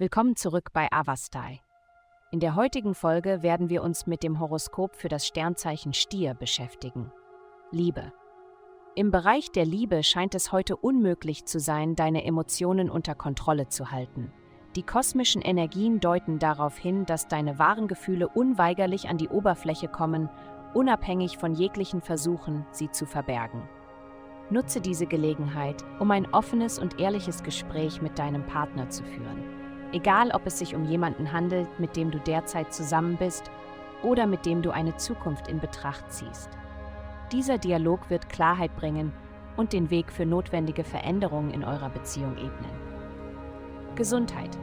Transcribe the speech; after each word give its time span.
Willkommen 0.00 0.34
zurück 0.34 0.70
bei 0.72 0.90
Avastai. 0.90 1.60
In 2.30 2.40
der 2.40 2.54
heutigen 2.54 2.94
Folge 2.94 3.42
werden 3.42 3.68
wir 3.68 3.82
uns 3.82 4.06
mit 4.06 4.22
dem 4.22 4.40
Horoskop 4.40 4.96
für 4.96 5.10
das 5.10 5.26
Sternzeichen 5.26 5.92
Stier 5.92 6.32
beschäftigen. 6.32 7.12
Liebe. 7.70 8.10
Im 8.94 9.10
Bereich 9.10 9.52
der 9.52 9.66
Liebe 9.66 10.02
scheint 10.02 10.34
es 10.34 10.52
heute 10.52 10.76
unmöglich 10.76 11.44
zu 11.44 11.60
sein, 11.60 11.96
deine 11.96 12.24
Emotionen 12.24 12.88
unter 12.88 13.14
Kontrolle 13.14 13.68
zu 13.68 13.90
halten. 13.90 14.32
Die 14.74 14.84
kosmischen 14.84 15.42
Energien 15.42 16.00
deuten 16.00 16.38
darauf 16.38 16.78
hin, 16.78 17.04
dass 17.04 17.28
deine 17.28 17.58
wahren 17.58 17.86
Gefühle 17.86 18.26
unweigerlich 18.26 19.10
an 19.10 19.18
die 19.18 19.28
Oberfläche 19.28 19.88
kommen, 19.88 20.30
unabhängig 20.72 21.36
von 21.36 21.52
jeglichen 21.52 22.00
Versuchen, 22.00 22.64
sie 22.70 22.90
zu 22.90 23.04
verbergen. 23.04 23.68
Nutze 24.48 24.80
diese 24.80 25.06
Gelegenheit, 25.06 25.84
um 25.98 26.10
ein 26.10 26.32
offenes 26.32 26.78
und 26.78 26.98
ehrliches 26.98 27.42
Gespräch 27.42 28.00
mit 28.00 28.18
deinem 28.18 28.46
Partner 28.46 28.88
zu 28.88 29.04
führen. 29.04 29.59
Egal, 29.92 30.30
ob 30.32 30.46
es 30.46 30.58
sich 30.58 30.74
um 30.74 30.84
jemanden 30.84 31.32
handelt, 31.32 31.68
mit 31.80 31.96
dem 31.96 32.10
du 32.10 32.18
derzeit 32.18 32.72
zusammen 32.72 33.16
bist 33.16 33.50
oder 34.02 34.26
mit 34.26 34.46
dem 34.46 34.62
du 34.62 34.70
eine 34.70 34.96
Zukunft 34.96 35.48
in 35.48 35.58
Betracht 35.58 36.10
ziehst. 36.12 36.50
Dieser 37.32 37.58
Dialog 37.58 38.08
wird 38.08 38.28
Klarheit 38.28 38.74
bringen 38.76 39.12
und 39.56 39.72
den 39.72 39.90
Weg 39.90 40.12
für 40.12 40.26
notwendige 40.26 40.84
Veränderungen 40.84 41.50
in 41.50 41.64
eurer 41.64 41.90
Beziehung 41.90 42.36
ebnen. 42.36 42.70
Gesundheit. 43.96 44.56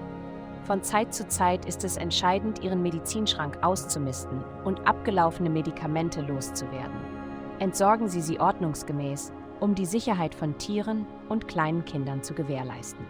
Von 0.64 0.84
Zeit 0.84 1.14
zu 1.14 1.28
Zeit 1.28 1.66
ist 1.66 1.84
es 1.84 1.98
entscheidend, 1.98 2.64
Ihren 2.64 2.82
Medizinschrank 2.82 3.60
auszumisten 3.62 4.44
und 4.66 4.86
abgelaufene 4.88 5.50
Medikamente 5.50 6.22
loszuwerden. 6.22 7.00
Entsorgen 7.60 8.08
Sie 8.08 8.22
sie 8.22 8.40
ordnungsgemäß, 8.40 9.32
um 9.60 9.76
die 9.76 9.86
Sicherheit 9.86 10.36
von 10.36 10.58
Tieren 10.58 11.06
und 11.30 11.48
kleinen 11.48 11.86
Kindern 11.86 12.22
zu 12.22 12.34
gewährleisten. 12.34 13.06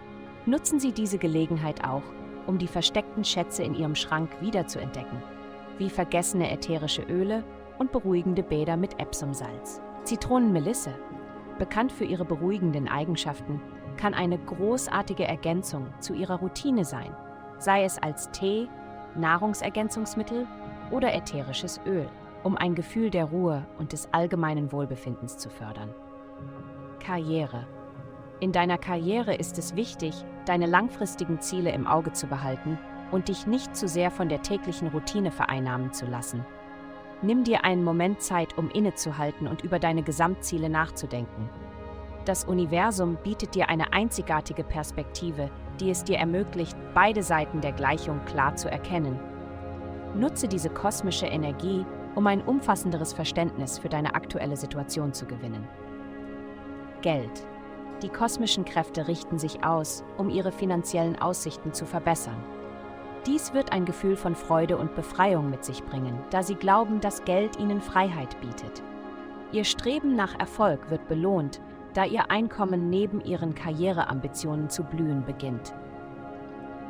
Nutzen 0.48 0.80
Sie 0.80 0.94
diese 0.94 1.18
Gelegenheit 1.18 1.84
auch, 1.84 2.04
um 2.46 2.58
die 2.58 2.70
versteckten 2.70 3.26
Schätze 3.26 3.64
in 3.64 3.76
Ihrem 3.76 3.96
Schrank 3.96 4.30
wiederzuentdecken, 4.40 5.22
wie 5.78 5.90
vergessene 5.90 6.50
ätherische 6.50 7.02
Öle 7.02 7.44
und 7.80 7.92
beruhigende 7.92 8.44
Bäder 8.44 8.78
mit 8.78 8.98
Epsomsalz. 8.98 9.82
Zitronenmelisse, 10.06 10.98
bekannt 11.60 11.92
für 11.92 12.06
ihre 12.06 12.24
beruhigenden 12.24 12.88
Eigenschaften, 12.88 13.62
kann 13.98 14.14
eine 14.14 14.38
großartige 14.38 15.26
Ergänzung 15.26 15.88
zu 16.00 16.14
Ihrer 16.14 16.40
Routine 16.40 16.86
sein, 16.86 17.14
sei 17.58 17.84
es 17.84 18.02
als 18.02 18.32
Tee, 18.32 18.70
Nahrungsergänzungsmittel 19.18 20.48
oder 20.92 21.14
ätherisches 21.14 21.82
Öl, 21.86 22.08
um 22.44 22.56
ein 22.56 22.74
Gefühl 22.74 23.10
der 23.10 23.26
Ruhe 23.26 23.66
und 23.80 23.92
des 23.92 24.14
allgemeinen 24.14 24.72
Wohlbefindens 24.72 25.38
zu 25.38 25.50
fördern. 25.50 25.94
Karriere 27.00 27.66
in 28.40 28.52
deiner 28.52 28.78
Karriere 28.78 29.34
ist 29.34 29.58
es 29.58 29.76
wichtig, 29.76 30.14
deine 30.48 30.66
langfristigen 30.66 31.40
Ziele 31.40 31.72
im 31.72 31.88
Auge 31.88 32.14
zu 32.14 32.28
behalten 32.28 32.78
und 33.12 33.28
dich 33.28 33.48
nicht 33.48 33.76
zu 33.76 33.88
sehr 33.88 34.12
von 34.12 34.30
der 34.30 34.42
täglichen 34.42 34.90
Routine 34.90 35.32
vereinnahmen 35.32 35.94
zu 35.94 36.06
lassen. 36.06 36.46
Nimm 37.22 37.44
dir 37.44 37.64
einen 37.64 37.84
Moment 37.84 38.22
Zeit, 38.22 38.58
um 38.58 38.70
innezuhalten 38.70 39.48
und 39.48 39.64
über 39.64 39.80
deine 39.80 40.04
Gesamtziele 40.04 40.70
nachzudenken. 40.70 41.50
Das 42.26 42.44
Universum 42.44 43.18
bietet 43.24 43.56
dir 43.56 43.70
eine 43.70 43.94
einzigartige 43.94 44.64
Perspektive, 44.64 45.50
die 45.80 45.90
es 45.90 46.04
dir 46.04 46.18
ermöglicht, 46.18 46.78
beide 46.94 47.24
Seiten 47.24 47.62
der 47.62 47.72
Gleichung 47.72 48.24
klar 48.26 48.56
zu 48.56 48.70
erkennen. 48.70 49.20
Nutze 50.16 50.48
diese 50.48 50.70
kosmische 50.70 51.26
Energie, 51.26 51.86
um 52.16 52.28
ein 52.28 52.42
umfassenderes 52.42 53.14
Verständnis 53.14 53.80
für 53.80 53.90
deine 53.90 54.16
aktuelle 54.16 54.58
Situation 54.58 55.14
zu 55.14 55.26
gewinnen. 55.26 55.68
Geld 57.02 57.48
die 58.02 58.10
kosmischen 58.10 58.66
Kräfte 58.66 59.08
richten 59.08 59.40
sich 59.40 59.64
aus, 59.64 60.04
um 60.18 60.30
ihre 60.30 60.52
finanziellen 60.52 61.20
Aussichten 61.20 61.74
zu 61.74 61.86
verbessern. 61.86 62.44
Dies 63.26 63.54
wird 63.54 63.74
ein 63.74 63.86
Gefühl 63.86 64.16
von 64.16 64.36
Freude 64.36 64.78
und 64.78 64.96
Befreiung 64.96 65.50
mit 65.50 65.66
sich 65.66 65.84
bringen, 65.84 66.18
da 66.30 66.44
sie 66.44 66.56
glauben, 66.56 67.02
dass 67.02 67.26
Geld 67.26 67.60
ihnen 67.60 67.82
Freiheit 67.82 68.40
bietet. 68.40 68.84
Ihr 69.52 69.64
Streben 69.64 70.16
nach 70.16 70.40
Erfolg 70.40 70.90
wird 70.90 71.08
belohnt, 71.08 71.60
da 71.94 72.06
ihr 72.06 72.30
Einkommen 72.30 72.90
neben 72.90 73.22
ihren 73.22 73.56
Karriereambitionen 73.56 74.70
zu 74.70 74.84
blühen 74.84 75.26
beginnt. 75.26 75.74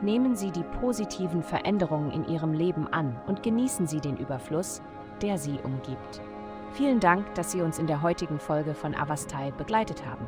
Nehmen 0.01 0.35
Sie 0.35 0.51
die 0.51 0.65
positiven 0.79 1.41
Veränderungen 1.41 2.11
in 2.11 2.27
Ihrem 2.27 2.53
Leben 2.53 2.87
an 2.87 3.19
und 3.25 3.41
genießen 3.41 3.87
Sie 3.87 3.99
den 3.99 4.17
Überfluss, 4.17 4.81
der 5.23 5.39
Sie 5.39 5.57
umgibt. 5.63 6.21
Vielen 6.73 6.99
Dank, 6.99 7.33
dass 7.33 7.51
Sie 7.51 7.61
uns 7.61 7.79
in 7.79 7.87
der 7.87 8.03
heutigen 8.03 8.37
Folge 8.37 8.75
von 8.75 8.93
Avastai 8.93 9.51
begleitet 9.57 10.05
haben. 10.05 10.27